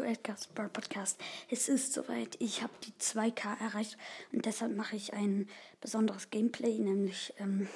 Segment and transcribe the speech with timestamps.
[0.00, 1.20] Edgar's Bar Podcast.
[1.50, 3.96] Es ist soweit, ich habe die 2K erreicht
[4.32, 5.48] und deshalb mache ich ein
[5.80, 7.68] besonderes Gameplay, nämlich ähm,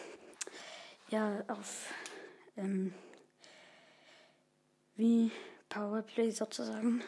[1.11, 1.93] ja auf
[2.57, 2.93] ähm,
[4.97, 5.31] wie
[5.69, 7.03] Powerplay sozusagen,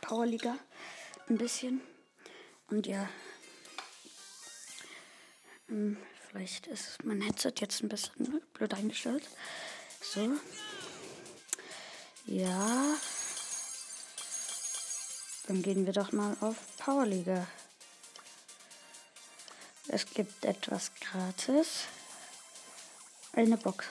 [0.00, 0.56] Powerliga
[1.28, 1.80] ein bisschen
[2.68, 3.08] und ja
[5.68, 5.96] ähm,
[6.28, 9.28] vielleicht ist mein Headset jetzt ein bisschen blöd eingestellt.
[10.00, 10.30] So.
[12.26, 12.96] Ja.
[15.48, 17.46] Dann gehen wir doch mal auf Powerliga.
[19.88, 21.84] Es gibt etwas gratis.
[23.32, 23.86] Eine Box.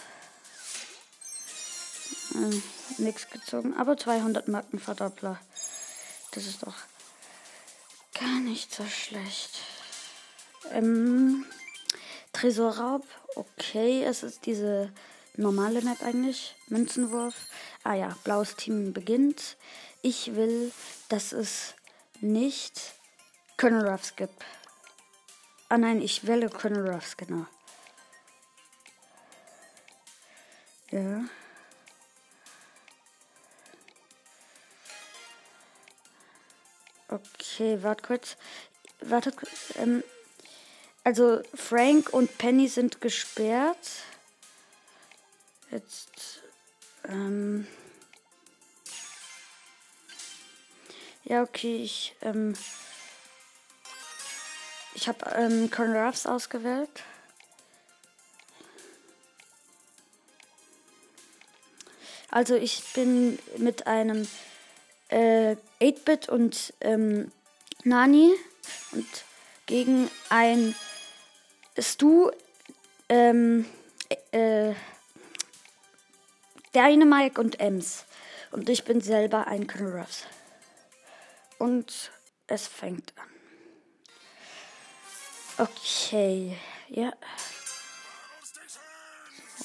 [2.33, 2.61] Hm,
[3.00, 5.39] nix gezogen, aber 200 Marken Verdoppler.
[6.31, 6.75] Das ist doch
[8.13, 9.58] gar nicht so schlecht.
[10.72, 11.44] Ähm,
[12.33, 13.03] Tresorraub,
[13.35, 14.94] okay, es ist diese
[15.38, 16.53] normale Map eigentlich.
[16.67, 17.33] Münzenwurf.
[17.83, 19.58] Ah ja, blaues Team beginnt.
[20.02, 20.72] Ich will,
[21.09, 21.76] dass es
[22.22, 22.94] nicht
[23.58, 24.45] Colonel Ruffs gibt.
[25.70, 27.45] Ah nein, ich wähle Colonel Ruffs, genau.
[30.92, 31.25] Ja.
[37.09, 38.38] Okay, warte kurz.
[39.00, 39.73] Warte kurz.
[39.75, 40.03] Ähm,
[41.03, 44.03] also Frank und Penny sind gesperrt.
[45.72, 46.42] Jetzt.
[47.06, 47.68] Ähm.
[51.30, 52.16] Ja, okay, ich.
[52.22, 52.53] Ähm,
[54.95, 57.03] ich habe ähm, Colonel Ruffs ausgewählt.
[62.31, 64.25] Also ich bin mit einem
[65.09, 67.31] äh, 8-Bit und ähm,
[67.84, 68.34] Nani
[68.94, 69.07] und
[69.66, 70.75] gegen ein
[71.78, 72.31] Stu
[73.09, 73.66] ähm,
[74.31, 74.74] äh,
[76.74, 78.06] Dynamike und Ems.
[78.51, 80.25] Und ich bin selber ein Colonel Ruffs.
[81.57, 82.12] Und
[82.47, 83.29] es fängt an.
[85.57, 86.57] Okay,
[86.90, 87.12] ja.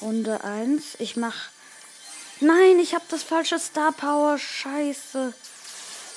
[0.00, 0.96] Runde 1.
[0.98, 1.50] Ich mach.
[2.40, 4.38] Nein, ich habe das falsche Star Power.
[4.38, 5.34] Scheiße.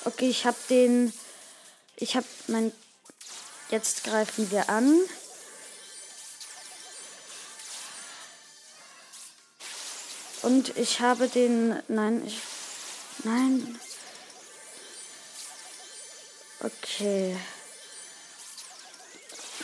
[0.06, 1.12] Okay, ich habe den.
[1.96, 2.72] Ich habe mein.
[3.70, 4.98] Jetzt greifen wir an.
[10.42, 11.80] Und ich habe den.
[11.88, 12.40] Nein, ich.
[13.24, 13.78] Nein.
[16.60, 17.36] Okay.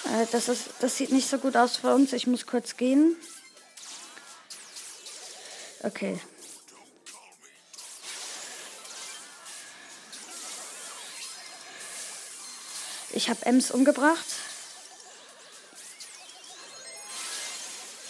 [0.05, 2.13] Äh, das, ist, das sieht nicht so gut aus für uns.
[2.13, 3.17] Ich muss kurz gehen.
[5.83, 6.21] Okay.
[13.11, 14.27] Ich habe Ems umgebracht.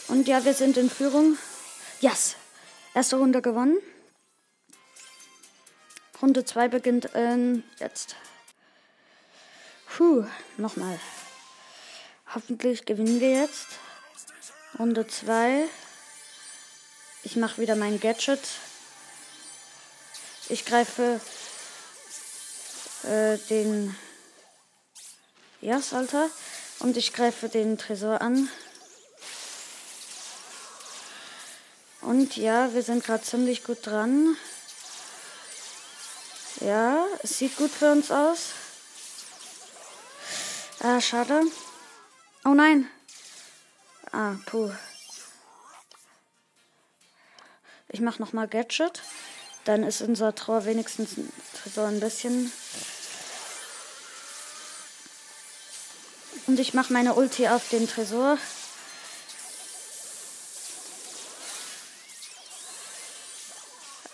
[0.09, 1.39] Und ja, wir sind in Führung.
[2.01, 2.37] Yes.
[2.95, 3.79] Erste Runde gewonnen.
[6.21, 8.15] Runde 2 beginnt ähm, jetzt.
[9.97, 10.25] Puh,
[10.57, 10.99] nochmal.
[12.35, 13.67] Hoffentlich gewinnen wir jetzt.
[14.79, 15.69] Runde 2.
[17.25, 18.41] Ich mache wieder mein Gadget.
[20.49, 21.21] Ich greife
[23.03, 23.95] äh, den
[25.61, 26.31] Jas, Alter.
[26.79, 28.49] Und ich greife den Tresor an.
[32.01, 34.39] Und ja, wir sind gerade ziemlich gut dran.
[36.61, 38.53] Ja, es sieht gut für uns aus.
[40.85, 41.43] Ah, schade.
[42.45, 42.91] Oh nein.
[44.11, 44.73] Ah, puh.
[47.89, 49.01] Ich mach noch mal Gadget.
[49.65, 51.11] Dann ist unser Tor wenigstens
[51.73, 52.51] so ein bisschen.
[56.49, 58.39] Und ich mach meine Ulti auf den Tresor.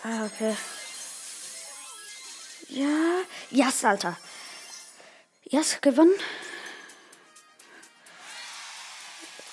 [0.03, 0.55] Ah, okay.
[2.67, 3.21] Ja.
[3.49, 4.15] Yes, Alter.
[5.45, 6.13] Yes, gewonnen.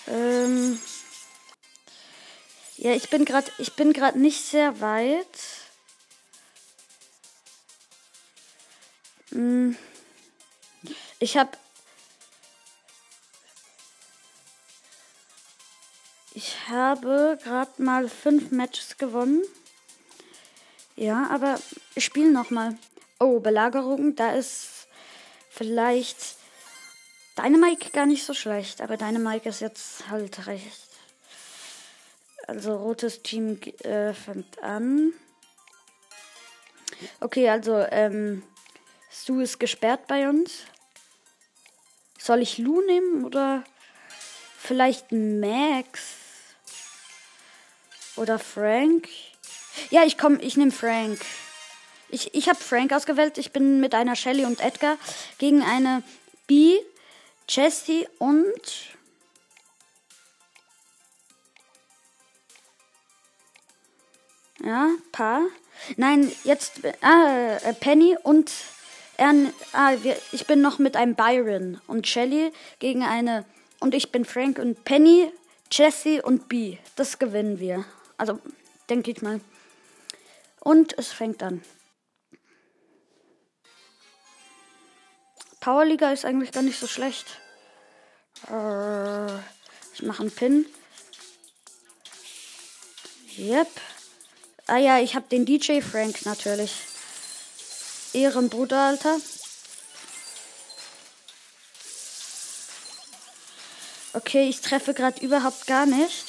[0.08, 0.80] Ähm.
[2.76, 5.26] Ja, ich bin gerade, ich bin gerade nicht sehr weit.
[9.30, 9.76] Hm.
[11.18, 11.56] Ich habe
[16.36, 19.42] Ich habe gerade mal fünf Matches gewonnen.
[20.94, 21.58] Ja, aber
[21.94, 22.76] ich spiele noch mal.
[23.18, 24.86] Oh, Belagerung, da ist
[25.48, 26.36] vielleicht
[27.36, 30.88] deine Mike gar nicht so schlecht, aber deine Mike ist jetzt halt recht.
[32.48, 35.12] Also rotes Team äh, fängt an.
[37.20, 38.42] Okay, also ähm,
[39.12, 40.64] Stu ist gesperrt bei uns.
[42.18, 43.64] Soll ich Lu nehmen oder
[44.58, 46.02] vielleicht Max
[48.16, 49.08] oder Frank?
[49.90, 51.20] Ja, ich komm, ich nehme Frank.
[52.08, 53.36] Ich, ich habe Frank ausgewählt.
[53.38, 54.96] Ich bin mit einer Shelly und Edgar
[55.38, 56.02] gegen eine
[56.46, 56.78] B,
[57.48, 58.96] Jessie und.
[64.64, 65.42] Ja, Paar.
[65.96, 66.80] Nein, jetzt.
[67.00, 68.50] Ah, äh, Penny und.
[69.18, 69.32] Er,
[69.72, 73.44] ah, wir, ich bin noch mit einem Byron und Shelly gegen eine.
[73.80, 75.30] Und ich bin Frank und Penny,
[75.70, 76.78] Jessie und B.
[76.96, 77.84] Das gewinnen wir.
[78.18, 78.40] Also,
[78.90, 79.40] denke ich mal.
[80.60, 81.62] Und es fängt an.
[85.66, 87.26] Powerliga ist eigentlich gar nicht so schlecht.
[88.48, 89.34] Äh,
[89.94, 90.64] ich mache einen Pin.
[93.36, 93.66] Yep.
[94.68, 96.70] Ah ja, ich habe den DJ Frank natürlich.
[98.12, 99.16] Ehrenbruder, Alter.
[104.12, 106.26] Okay, ich treffe gerade überhaupt gar nicht.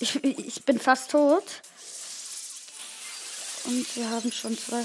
[0.00, 1.46] Ich, ich bin fast tot.
[3.66, 4.84] Und wir haben schon zwei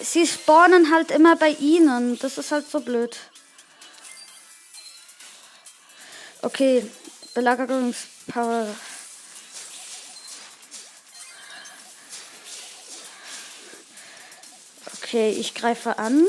[0.00, 2.18] sie spawnen halt immer bei ihnen.
[2.18, 3.16] Das ist halt so blöd.
[6.42, 6.88] Okay,
[7.34, 8.66] Belagerungspower.
[14.98, 16.26] Okay, ich greife an.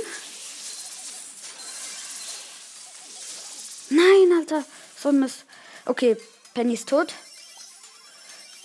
[3.90, 4.64] Nein, Alter.
[5.02, 5.46] So ein Mist.
[5.86, 6.18] Okay,
[6.54, 7.14] Penny ist tot.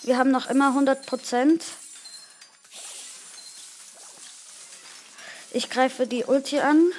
[0.03, 1.65] Wir haben noch immer 100 Prozent.
[5.53, 6.93] Ich greife die Ulti an.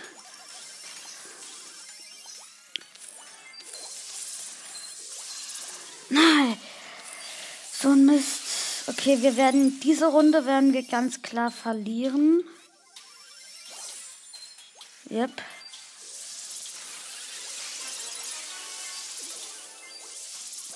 [6.09, 6.57] Nein.
[7.71, 8.41] So ein Mist.
[8.87, 12.43] Okay, wir werden diese Runde werden wir ganz klar verlieren.
[15.09, 15.31] Yep.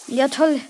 [0.07, 0.62] Ja, toll.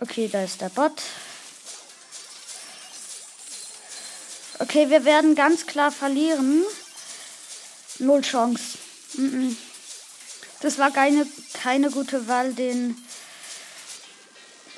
[0.00, 1.02] Okay, da ist der Bot.
[4.60, 6.64] Okay, wir werden ganz klar verlieren.
[7.98, 8.78] Null Chance.
[10.60, 12.96] Das war keine, keine gute Wahl, den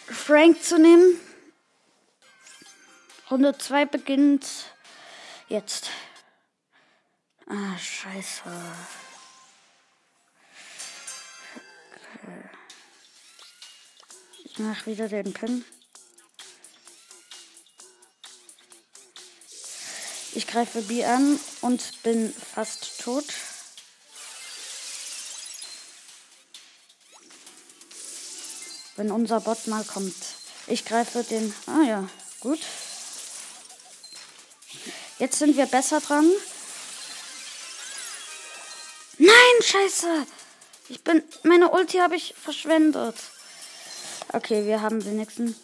[0.06, 1.20] Frank zu nehmen.
[3.31, 4.46] Runde 2 beginnt
[5.49, 5.90] jetzt.
[7.46, 8.43] Ah, scheiße.
[14.62, 15.65] Mach wieder den Pin.
[20.35, 23.25] Ich greife B an und bin fast tot.
[28.97, 30.15] Wenn unser Bot mal kommt.
[30.67, 31.55] Ich greife den.
[31.67, 32.11] Ah ja,
[32.41, 32.61] gut.
[35.19, 36.31] Jetzt sind wir besser dran.
[39.17, 40.27] Nein, scheiße.
[40.91, 41.23] Ich bin.
[41.45, 43.17] Meine Ulti habe ich verschwendet.
[44.32, 45.56] Okay, wir haben den nächsten.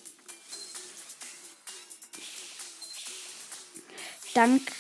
[4.35, 4.73] Danke.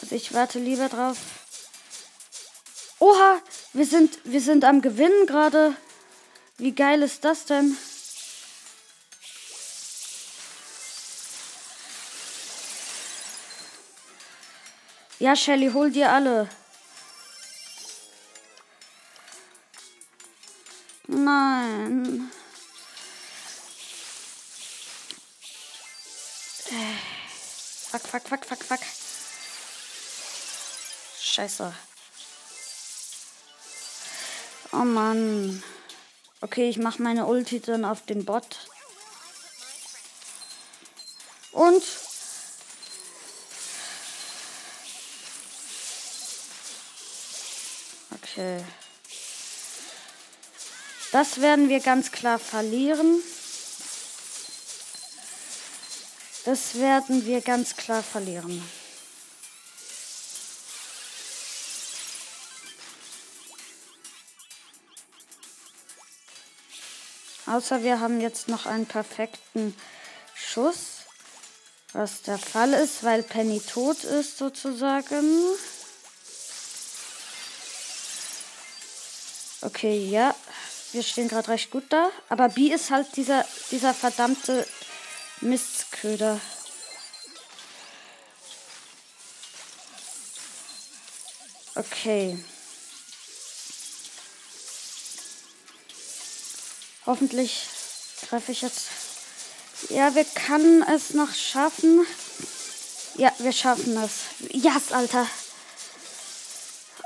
[0.00, 1.18] Also ich warte lieber drauf.
[3.00, 3.40] Oha,
[3.74, 5.76] wir sind, wir sind am Gewinnen gerade.
[6.56, 7.76] Wie geil ist das denn?
[15.18, 16.48] Ja, Shelly, hol dir alle.
[31.38, 31.72] Scheiße.
[34.72, 35.62] Oh Mann.
[36.40, 38.66] Okay, ich mache meine Ulti dann auf den Bot.
[41.52, 41.84] Und
[48.10, 48.64] Okay.
[51.12, 53.22] Das werden wir ganz klar verlieren.
[56.44, 58.60] Das werden wir ganz klar verlieren.
[67.48, 69.74] Außer wir haben jetzt noch einen perfekten
[70.34, 70.98] Schuss.
[71.94, 75.24] Was der Fall ist, weil Penny tot ist sozusagen.
[79.62, 80.34] Okay, ja.
[80.92, 82.10] Wir stehen gerade recht gut da.
[82.28, 84.66] Aber B ist halt dieser, dieser verdammte
[85.40, 86.38] Mistköder.
[91.74, 92.38] Okay.
[97.08, 97.66] Hoffentlich
[98.28, 98.90] treffe ich jetzt.
[99.88, 102.06] Ja, wir können es noch schaffen.
[103.16, 104.24] Ja, wir schaffen es.
[104.52, 105.26] Yes, Alter.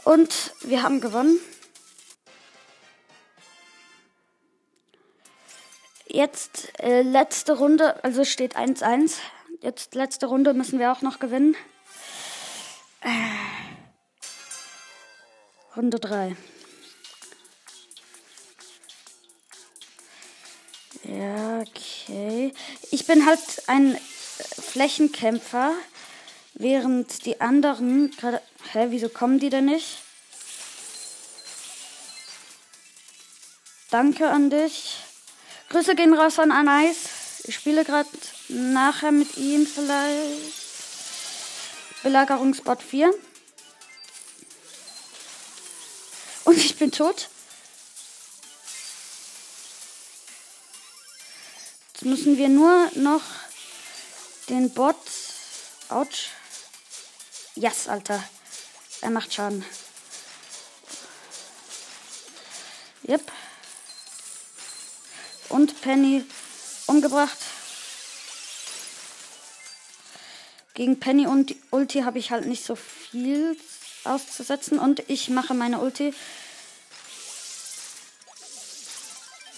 [0.03, 1.39] Und wir haben gewonnen.
[6.09, 9.19] Jetzt äh, letzte Runde, also steht 1-1.
[9.61, 11.55] Jetzt letzte Runde müssen wir auch noch gewinnen.
[13.03, 13.09] Äh.
[15.77, 16.35] Runde 3.
[22.13, 22.53] okay.
[22.91, 23.99] Ich bin halt ein
[24.61, 25.75] Flächenkämpfer,
[26.55, 28.15] während die anderen.
[28.73, 29.99] Hä, wieso kommen die denn nicht?
[33.91, 34.97] Danke an dich.
[35.69, 36.97] Grüße gehen raus an Anais.
[37.45, 38.09] Ich spiele gerade
[38.49, 40.63] nachher mit ihm vielleicht.
[42.03, 43.13] Belagerungsbot 4.
[46.45, 47.29] Und ich bin tot.
[52.03, 53.23] Jetzt müssen wir nur noch
[54.49, 54.97] den Bot.
[55.89, 56.31] Autsch.
[57.55, 58.21] Yes, Alter.
[59.03, 59.65] Er macht Schaden.
[63.07, 63.31] Yep.
[65.51, 66.25] Und Penny
[66.89, 67.39] umgebracht.
[70.75, 73.57] Gegen Penny und Ulti habe ich halt nicht so viel
[74.03, 74.81] auszusetzen.
[74.81, 76.13] Und ich mache meine Ulti.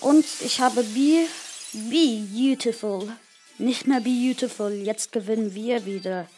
[0.00, 1.26] Und ich habe B.
[1.74, 3.16] Be beautiful.
[3.58, 4.72] Nicht mehr beautiful.
[4.72, 6.28] Jetzt gewinnen wir wieder.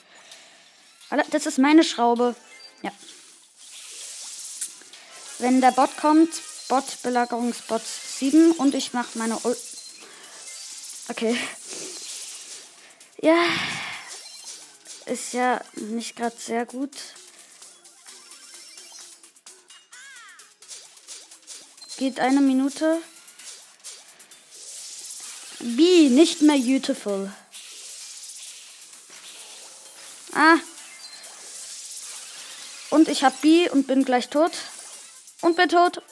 [1.31, 2.35] Das ist meine Schraube.
[2.83, 2.91] Ja.
[5.39, 6.31] Wenn der Bot kommt,
[6.69, 9.57] Bot, Belagerungsbot 7 und ich mache meine Ul
[11.09, 11.39] Okay.
[13.21, 13.45] Ja.
[15.05, 16.97] Ist ja nicht gerade sehr gut.
[21.99, 23.03] Geht eine Minute.
[25.67, 27.33] B, nicht mehr beautiful.
[30.33, 30.57] Ah.
[32.91, 34.53] Und ich hab B und bin gleich tot.
[35.41, 36.03] Und bin tot.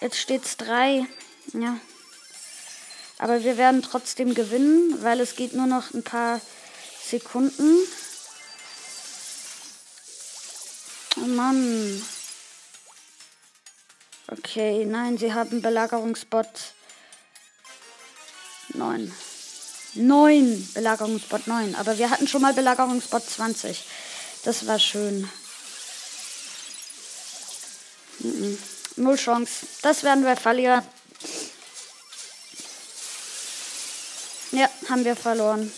[0.00, 1.06] Jetzt steht's 3.
[1.52, 1.78] Ja.
[3.18, 6.40] Aber wir werden trotzdem gewinnen, weil es geht nur noch ein paar
[7.04, 7.78] Sekunden.
[11.16, 12.02] Oh Mann.
[14.26, 16.74] Okay, nein, sie haben Belagerungsbot
[18.74, 19.12] 9.
[19.94, 21.74] 9 Belagerungsbot 9.
[21.76, 23.84] Aber wir hatten schon mal Belagerungsbot 20.
[24.44, 25.28] Das war schön.
[28.96, 29.66] Null Chance.
[29.82, 30.82] Das werden wir verlieren.
[34.52, 35.72] Ja, haben wir verloren.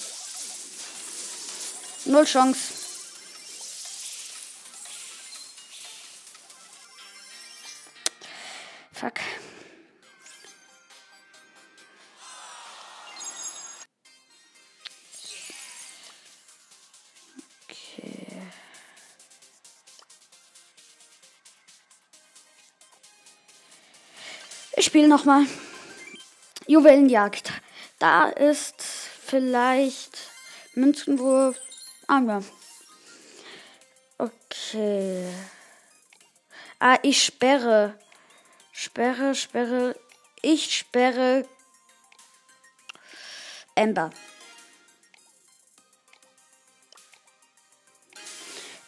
[2.05, 2.59] Null Chance.
[8.93, 9.21] Fuck.
[24.87, 25.45] Spiel nochmal.
[26.69, 27.53] Juwelenjagd.
[27.99, 30.31] Da ist vielleicht
[30.75, 31.57] Münzenwurf.
[32.07, 32.41] Ah, ja.
[34.17, 35.29] Okay.
[36.79, 37.99] Ah, ich sperre.
[38.71, 39.99] Sperre, sperre.
[40.41, 41.49] Ich sperre.
[43.75, 44.11] Ember.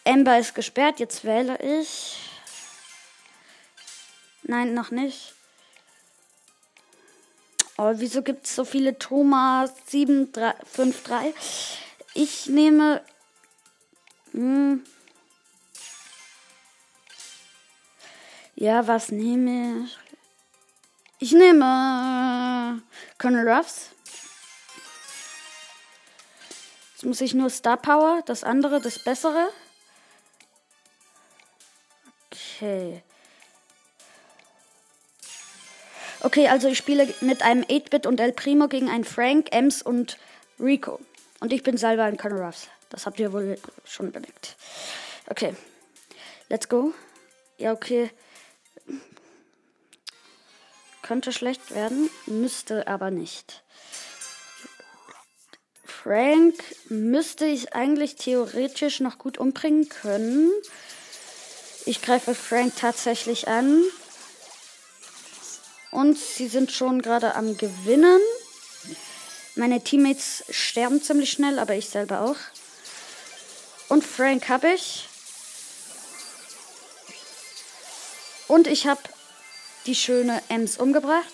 [0.05, 1.01] Ember ist gesperrt.
[1.01, 2.19] Jetzt wähle ich.
[4.43, 5.35] Nein, noch nicht.
[7.81, 11.33] Oh, wieso gibt es so viele Thomas 753?
[12.13, 13.01] Ich nehme.
[14.33, 14.83] Hm,
[18.55, 19.97] ja, was nehme ich?
[21.19, 22.81] Ich nehme
[23.17, 23.91] Colonel Ruffs.
[26.91, 29.53] Jetzt muss ich nur Star Power, das andere, das bessere.
[32.29, 33.03] Okay.
[36.21, 40.17] Okay, also ich spiele mit einem 8-Bit und El Primo gegen einen Frank, Ems und
[40.59, 40.99] Rico.
[41.39, 42.67] Und ich bin selber ein Colonel Ruffs.
[42.89, 44.57] Das habt ihr wohl schon bemerkt.
[45.27, 45.55] Okay.
[46.49, 46.93] Let's go.
[47.57, 48.09] Ja, okay.
[51.03, 53.63] Könnte schlecht werden, müsste aber nicht.
[55.85, 56.55] Frank
[56.89, 60.51] müsste ich eigentlich theoretisch noch gut umbringen können.
[61.85, 63.83] Ich greife Frank tatsächlich an.
[65.91, 68.21] Und sie sind schon gerade am Gewinnen.
[69.55, 72.37] Meine Teammates sterben ziemlich schnell, aber ich selber auch.
[73.89, 75.07] Und Frank habe ich.
[78.47, 79.01] Und ich habe
[79.85, 81.33] die schöne Ems umgebracht.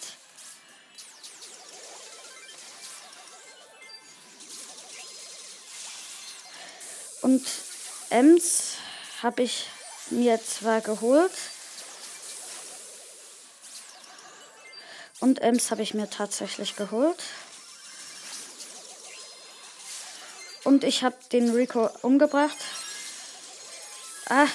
[7.21, 7.45] Und
[8.09, 8.74] Ems
[9.24, 9.67] habe ich
[10.12, 11.31] mir zwar geholt,
[15.25, 17.17] Und Ems habe ich mir tatsächlich geholt.
[20.63, 22.55] Und ich habe den Rico umgebracht.
[24.29, 24.46] Ah,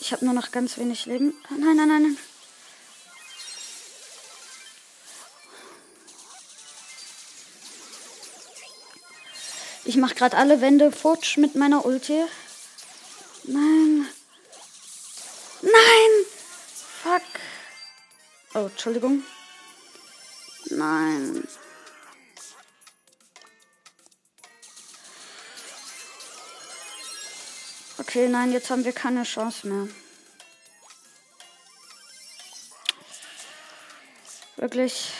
[0.00, 1.32] ich habe nur noch ganz wenig Leben.
[1.48, 2.18] Nein, nein, nein, nein.
[9.84, 12.20] Ich mache gerade alle Wände futsch mit meiner Ulti.
[13.44, 14.08] Nein.
[15.62, 16.10] Nein!
[17.04, 17.22] Fuck.
[18.54, 19.22] Oh, Entschuldigung.
[20.84, 21.48] Nein.
[27.96, 29.88] Okay, nein, jetzt haben wir keine Chance mehr.
[34.56, 35.10] Wirklich.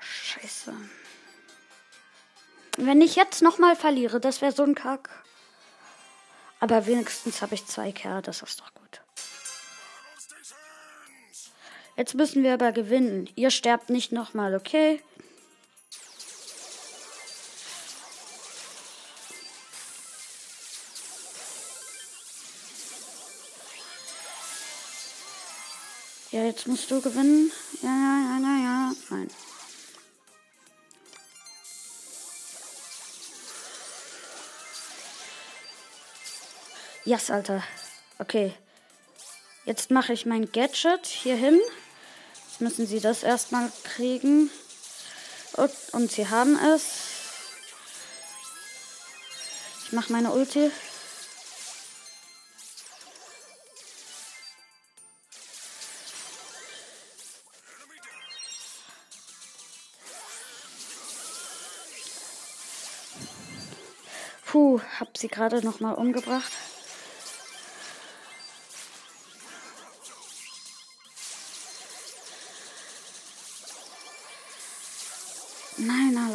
[0.00, 0.72] Scheiße.
[2.78, 5.10] Wenn ich jetzt nochmal verliere, das wäre so ein Kack.
[6.60, 8.77] Aber wenigstens habe ich zwei Kerle, das ist doch gut.
[11.98, 13.28] Jetzt müssen wir aber gewinnen.
[13.34, 15.02] Ihr sterbt nicht nochmal, okay?
[26.30, 27.50] Ja, jetzt musst du gewinnen.
[27.82, 28.92] Ja, ja, ja, ja, ja.
[29.10, 29.28] Nein.
[37.04, 37.64] Yes, Alter.
[38.20, 38.54] Okay.
[39.64, 41.58] Jetzt mache ich mein Gadget hier hin.
[42.58, 44.50] Jetzt müssen sie das erstmal kriegen.
[45.52, 46.82] Und, und sie haben es.
[49.84, 50.72] Ich mache meine Ulti.
[64.46, 66.50] Puh, hab sie gerade noch mal umgebracht.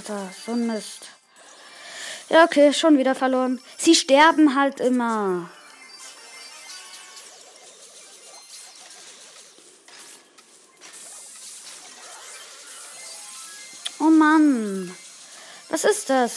[0.10, 1.08] Alter, so ein Mist.
[2.28, 3.62] Ja, okay, schon wieder verloren.
[3.78, 5.50] Sie sterben halt immer.
[14.00, 14.94] Oh Mann.
[15.70, 16.32] Was ist das?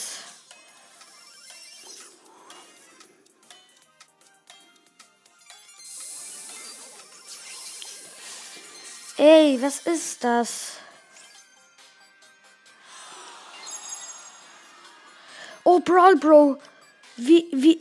[9.17, 10.77] Ey, was ist das?
[15.77, 16.57] Oh, Brawl Bro.
[17.17, 17.79] Wie, wie.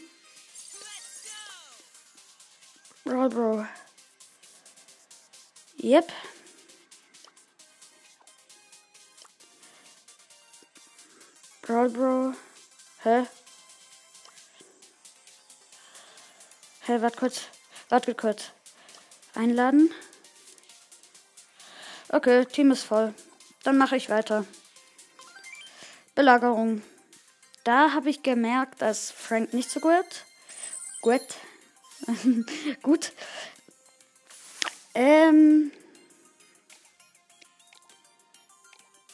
[3.05, 3.67] Brawl Bro.
[5.79, 6.13] Yep.
[11.63, 12.35] Brawl Bro.
[13.05, 13.27] Hä?
[16.81, 17.41] Hä, warte kurz.
[17.89, 18.53] Warte kurz.
[19.35, 19.91] Einladen.
[22.11, 23.15] Okay, Team ist voll.
[23.63, 24.45] Dann mache ich weiter.
[26.15, 26.83] Belagerung.
[27.67, 30.25] Da habe ich gemerkt, dass Frank nicht so gut.
[31.03, 31.21] Gut.
[32.83, 33.13] gut.
[34.95, 35.73] Ähm.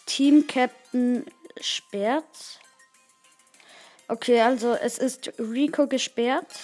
[0.05, 1.25] Team Captain
[1.59, 2.61] sperrt.
[4.07, 6.61] Okay, also es ist Rico gesperrt.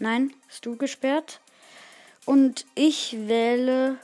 [0.00, 1.40] Nein, du gesperrt.
[2.24, 3.96] Und ich wähle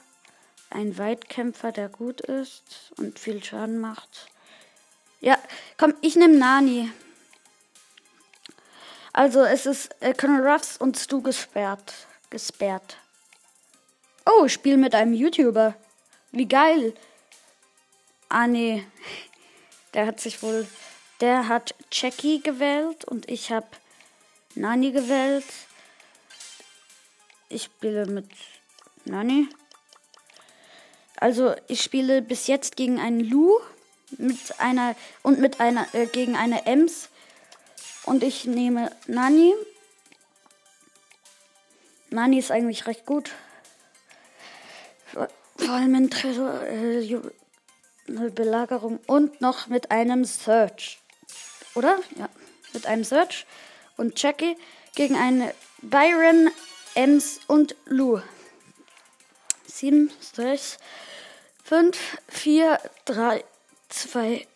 [0.71, 4.31] ein Weitkämpfer, der gut ist und viel Schaden macht.
[5.21, 5.37] Ja,
[5.79, 6.93] komm, ich nehme Nani.
[9.19, 11.93] Also es ist äh, Colonel Ruffs und Stu gesperrt.
[12.31, 12.99] Gesperrt.
[14.25, 15.75] Oh, ich spiele mit einem YouTuber.
[16.31, 16.95] Wie geil.
[18.29, 18.87] Ah, nee.
[19.93, 20.69] Der hat sich wohl.
[21.21, 23.67] Der hat Jackie gewählt und ich habe
[24.55, 25.47] Nani gewählt.
[27.49, 28.31] Ich spiele mit
[29.05, 29.49] Nani.
[31.17, 33.59] Also ich spiele bis jetzt gegen einen Lu
[34.17, 37.09] mit einer und mit einer äh, gegen eine Ems
[38.09, 39.55] und ich nehme Nani.
[42.11, 43.31] Nani ist eigentlich recht gut.
[45.13, 47.21] Vor allem in Tresor, äh,
[48.31, 51.01] Belagerung und noch mit einem Search.
[51.75, 51.99] Oder?
[52.17, 52.31] Ja,
[52.73, 53.47] mit einem Search
[53.97, 54.57] und Jackie
[54.95, 56.51] gegen eine Byron,
[56.95, 58.23] Ems und Lou.
[59.67, 60.79] 7, 6,
[61.63, 63.45] 5, 4, 3,
[63.91, 64.47] 2,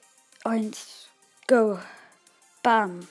[0.45, 1.09] 1,
[1.47, 1.79] go.
[2.63, 3.07] Bam.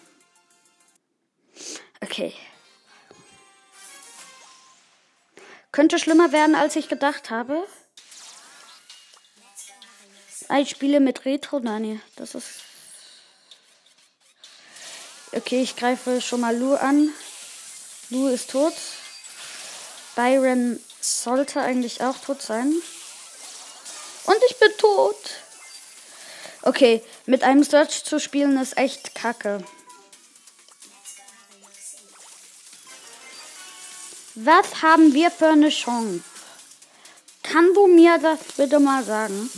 [2.01, 2.33] Okay.
[5.71, 7.65] Könnte schlimmer werden, als ich gedacht habe.
[10.49, 11.59] Ah, ich spiele mit Retro.
[11.59, 12.49] Nein, das ist.
[15.31, 17.09] Okay, ich greife schon mal Lu an.
[18.09, 18.73] Lu ist tot.
[20.15, 22.73] Byron sollte eigentlich auch tot sein.
[24.25, 25.15] Und ich bin tot.
[26.63, 29.63] Okay, mit einem Search zu spielen ist echt kacke.
[34.35, 36.21] Was haben wir für eine Chance?
[37.43, 39.49] Kann du mir das bitte mal sagen?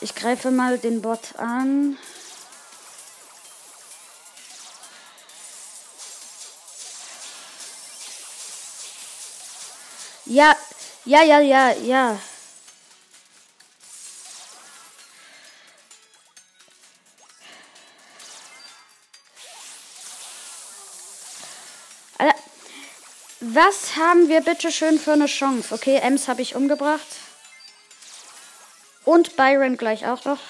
[0.00, 1.98] Ich greife mal den Bot an.
[10.26, 10.56] Ja,
[11.04, 12.20] ja, ja, ja, ja.
[22.18, 22.34] Alter,
[23.56, 25.74] was haben wir bitte schön für eine Chance?
[25.74, 27.06] Okay, Ems habe ich umgebracht.
[29.04, 30.40] Und Byron gleich auch noch.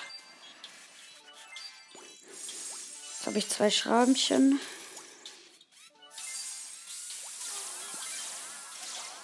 [3.15, 4.61] Jetzt habe ich zwei Schraubchen.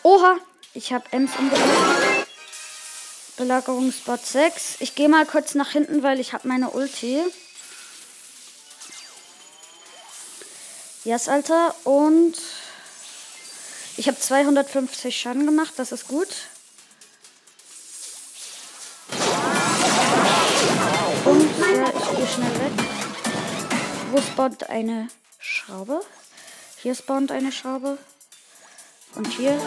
[0.05, 0.37] Oha,
[0.75, 2.29] ich habe Ems umgebracht.
[3.37, 4.77] Belagerungsbot 6.
[4.79, 7.21] Ich gehe mal kurz nach hinten, weil ich habe meine Ulti.
[11.05, 11.75] Yes, Alter.
[11.83, 12.38] Und
[13.96, 15.74] ich habe 250 Schaden gemacht.
[15.76, 16.28] Das ist gut.
[21.24, 22.87] Und ja, ich gehe schnell weg.
[24.11, 26.00] Wo spawnt eine Schraube?
[26.83, 27.98] Hier spawnt eine Schraube.
[29.14, 29.61] Und hier.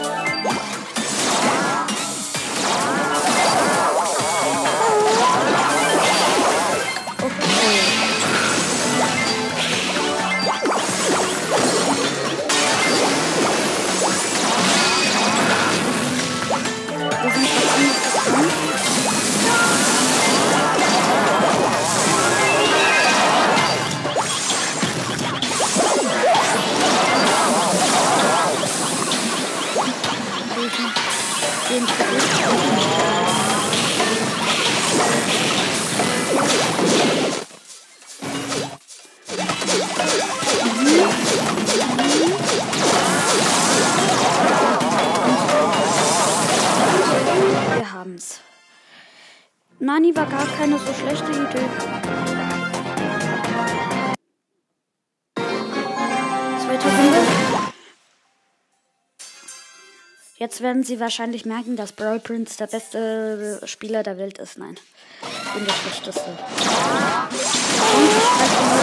[49.79, 52.04] Nani war gar keine so schlechte Idee.
[60.45, 64.59] Jetzt werden sie wahrscheinlich merken, dass Brawl Prince der beste Spieler der Welt ist.
[64.59, 64.75] Nein,
[65.23, 66.21] ich bin der schlechteste.
[66.21, 66.37] Und
[68.05, 68.79] ich greife mal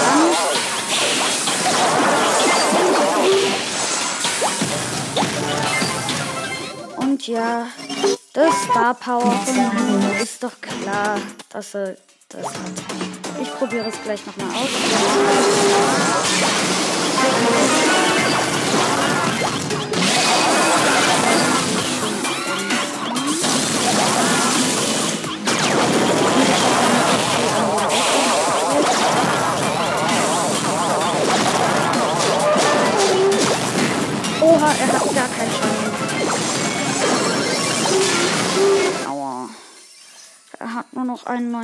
[6.98, 7.07] an.
[7.09, 7.68] Und ja,
[8.33, 9.40] das Star Power
[10.20, 11.20] ist doch klar,
[11.51, 11.96] dass er
[12.31, 12.55] das hat.
[13.40, 14.68] Ich probiere es gleich nochmal aus.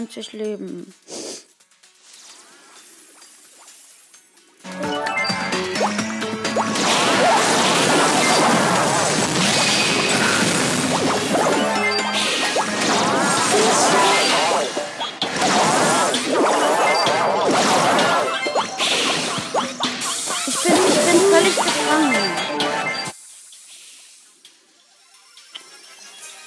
[0.09, 0.95] 90 Leben.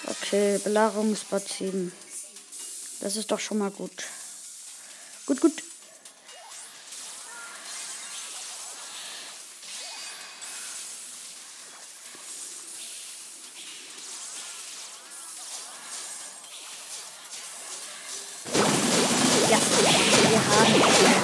[0.08, 1.92] Okay, Belagerungsbad 7.
[3.02, 3.92] Das ist doch schon mal gut.
[5.26, 5.64] Gut, gut.
[19.50, 19.60] Ja,
[20.30, 21.21] wir haben.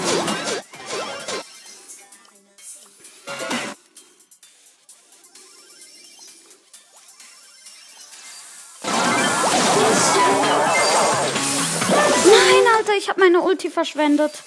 [13.38, 14.44] Meine Ulti verschwendet.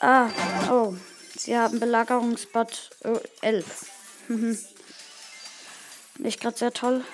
[0.00, 0.28] Ah,
[0.70, 0.94] oh.
[1.36, 3.64] Sie haben Belagerungsbot äh, 11.
[4.28, 4.58] Mhm.
[6.18, 7.04] Nicht gerade sehr toll.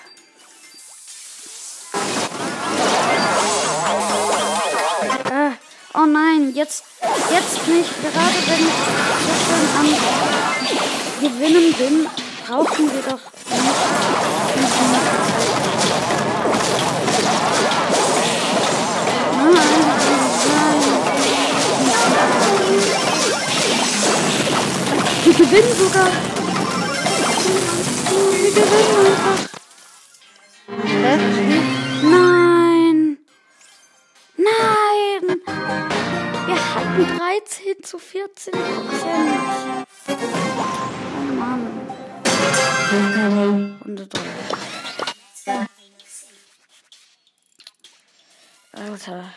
[5.31, 5.51] Ah,
[5.93, 6.83] oh nein, jetzt,
[7.29, 7.89] jetzt nicht.
[8.01, 8.73] Gerade wenn ich
[9.21, 9.89] so schön am
[11.21, 12.09] Gewinnen bin,
[12.47, 13.34] brauchen wir doch
[25.49, 26.11] gewinnen sogar.
[28.55, 29.39] gewinnen einfach.
[30.83, 31.17] Hä?
[32.03, 33.17] Nein.
[34.37, 35.41] Nein.
[36.47, 39.87] Wir hatten 13 zu 14 Prozent.
[41.07, 41.63] Oh Mann.
[43.85, 44.19] Runde 3.
[48.73, 49.33] Alter.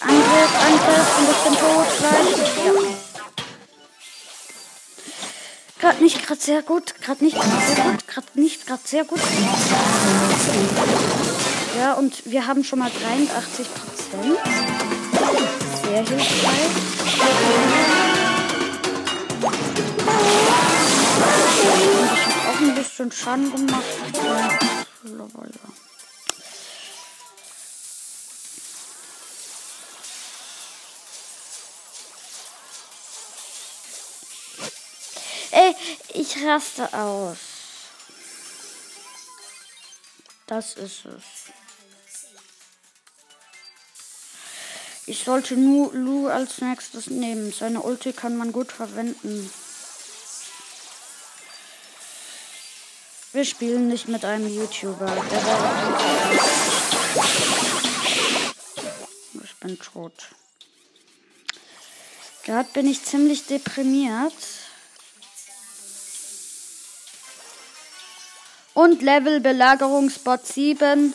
[0.00, 2.38] Angriff, Angriff und ich bin tot gleich.
[2.64, 2.89] Ja.
[5.80, 9.20] Gerade nicht gerade sehr gut, gerade nicht gerade sehr gut, gerade nicht gerade sehr gut.
[11.78, 14.38] Ja, und wir haben schon mal 83 Prozent.
[15.82, 16.90] Sehr hilfreich.
[21.72, 23.84] Und ich habe auch ein bisschen Schaden gemacht.
[24.12, 24.48] Ja,
[35.50, 35.74] Ey,
[36.14, 37.38] ich raste aus.
[40.46, 41.52] Das ist es.
[45.06, 47.52] Ich sollte nur Lu als nächstes nehmen.
[47.52, 49.50] Seine Ulti kann man gut verwenden.
[53.32, 55.16] Wir spielen nicht mit einem YouTuber.
[59.42, 60.14] ich bin tot.
[62.44, 64.34] Gerade bin ich ziemlich deprimiert.
[68.90, 71.14] Und Level Belagerungsbot 7.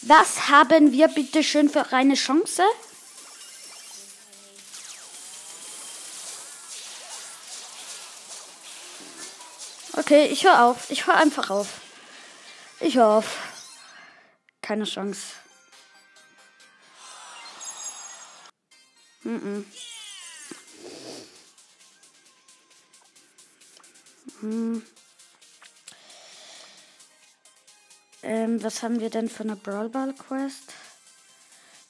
[0.00, 2.62] Was haben wir bitte schön für eine Chance?
[9.92, 10.88] Okay, ich höre auf.
[10.88, 11.68] Ich höre einfach auf.
[12.80, 13.36] Ich höre auf.
[14.62, 15.34] Keine Chance.
[19.24, 19.64] Mm -mm.
[24.40, 24.82] Hm.
[28.22, 30.72] Ähm, was haben wir denn für eine Brawl Ball Quest?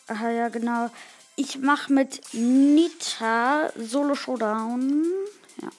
[0.08, 0.90] Aha, ja, genau.
[1.34, 5.04] Ich mache mit Nita Solo Showdown.
[5.62, 5.70] Ja.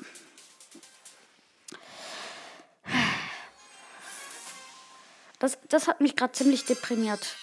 [5.39, 7.35] Das, das hat mich gerade ziemlich deprimiert.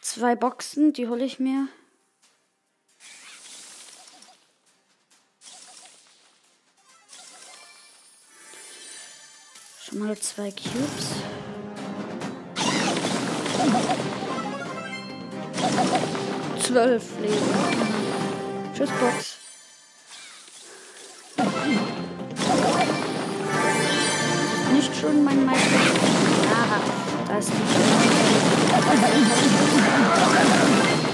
[0.00, 1.68] Zwei Boxen, die hole ich mir.
[10.00, 11.08] Mal zwei Cubes.
[16.62, 17.36] Zwölf Leben.
[18.74, 19.36] Tschüss, Box.
[24.72, 25.80] Nicht schon mein Meister.
[26.54, 26.80] Aha,
[27.28, 27.60] da ist schon.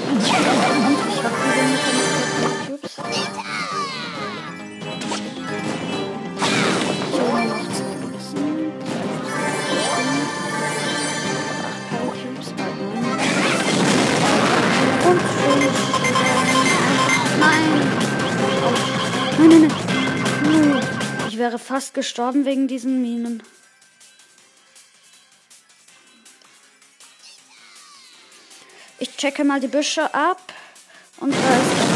[0.09, 0.33] Und ich
[1.23, 2.26] hab wieder mit
[21.47, 23.41] wäre fast gestorben wegen diesen Minen.
[28.99, 30.53] Ich checke mal die Büsche ab.
[31.21, 31.87] Und da ist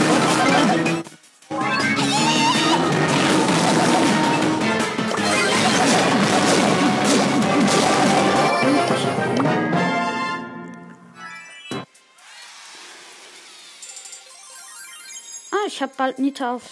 [15.51, 16.63] Ah, ich habe bald Nita auf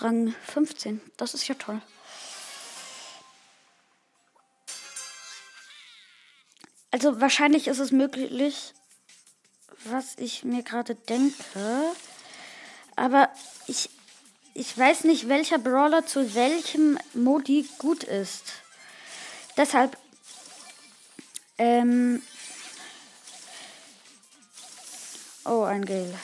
[0.00, 1.00] Rang 15.
[1.16, 1.80] Das ist ja toll.
[6.90, 8.74] Also wahrscheinlich ist es möglich,
[9.84, 11.94] was ich mir gerade denke.
[12.96, 13.30] Aber
[13.66, 13.90] ich,
[14.54, 18.52] ich weiß nicht, welcher Brawler zu welchem Modi gut ist.
[19.56, 19.96] Deshalb,
[21.58, 22.22] ähm,
[25.44, 26.18] oh, ein Gale.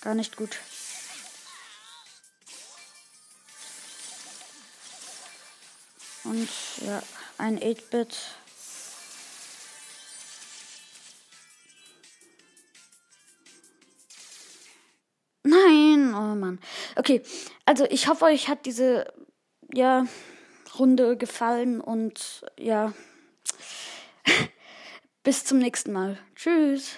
[0.00, 0.58] Gar nicht gut.
[6.32, 6.48] Und
[6.86, 7.02] ja,
[7.36, 8.16] ein 8-Bit.
[15.42, 16.58] Nein, oh Mann.
[16.96, 17.20] Okay,
[17.66, 19.12] also ich hoffe, euch hat diese
[19.74, 20.06] ja,
[20.78, 22.94] Runde gefallen und ja,
[25.22, 26.18] bis zum nächsten Mal.
[26.34, 26.92] Tschüss.